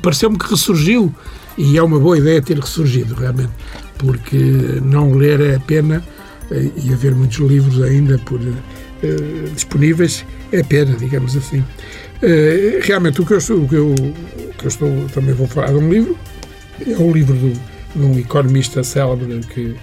[0.01, 1.13] Pareceu-me que ressurgiu
[1.57, 3.51] e é uma boa ideia ter ressurgido, realmente,
[3.97, 4.38] porque
[4.84, 6.03] não ler é pena
[6.51, 11.59] eh, e haver muitos livros ainda por uh, disponíveis é pena, digamos assim.
[11.59, 15.47] Uh, realmente, o que, eu estou, o, que eu, o que eu estou, também vou
[15.47, 16.18] falar de um livro,
[16.86, 17.53] é um livro do,
[17.95, 19.76] de um economista célebre que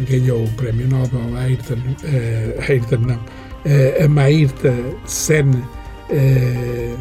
[0.00, 4.74] ganhou o Prémio Nobel, Ayrton, uh, Ayrton não, uh, Amairta
[5.06, 6.98] Sen, uh,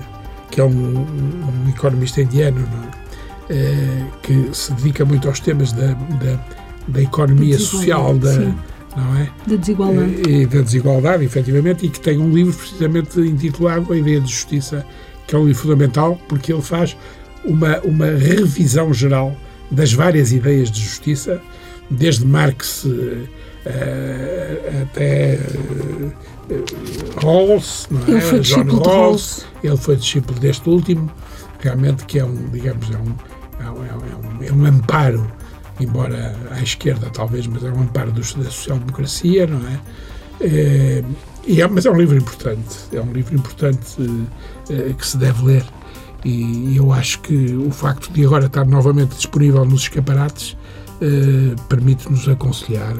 [0.49, 6.45] que é um, um, economista indiano, uh, que se dedica muito aos temas da, da,
[6.87, 8.33] da economia social, da,
[8.95, 9.29] não é?
[9.47, 10.29] Da desigualdade.
[10.29, 14.85] E da desigualdade, efetivamente, e que tem um livro precisamente intitulado A Ideia de Justiça,
[15.27, 16.97] que é um livro fundamental, porque ele faz
[17.43, 19.35] uma, uma revisão geral
[19.69, 21.41] das várias ideias de justiça,
[21.89, 23.27] desde Marx uh,
[24.81, 26.13] até uh,
[27.23, 28.11] Rawls, não é?
[28.11, 31.11] Ele foi John Rawls, ele foi discípulo deste último,
[31.59, 33.15] realmente que é um, digamos, é um,
[33.65, 35.31] é um, é um, é um amparo,
[35.79, 39.79] embora à esquerda talvez, mas é um amparo do, da social-democracia, não é?
[40.41, 41.03] é
[41.47, 43.95] é, mas é um livro importante, é um livro importante
[44.67, 45.65] que se deve ler
[46.23, 50.55] e eu acho que o facto de agora estar novamente disponível nos escaparates
[51.01, 52.93] eh, permite-nos aconselhar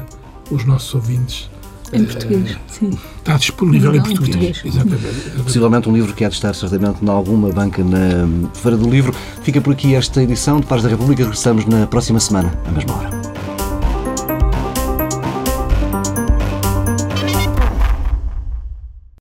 [0.50, 1.48] os nossos ouvintes.
[1.92, 2.98] Em português, uh, sim.
[3.18, 4.28] Está disponível em português.
[4.28, 4.62] em português.
[4.64, 8.88] Exatamente, Possivelmente um livro que há de estar certamente em alguma banca na Feira do
[8.88, 9.14] Livro.
[9.42, 11.22] Fica por aqui esta edição de Paz da República.
[11.22, 13.21] Regressamos na próxima semana, à mesma hora.